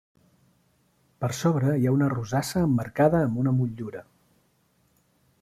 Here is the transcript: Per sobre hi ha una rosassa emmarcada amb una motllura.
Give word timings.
Per 1.23 1.29
sobre 1.39 1.75
hi 1.81 1.85
ha 1.89 1.93
una 1.97 2.07
rosassa 2.15 2.65
emmarcada 2.69 3.21
amb 3.27 3.39
una 3.45 3.55
motllura. 3.61 4.03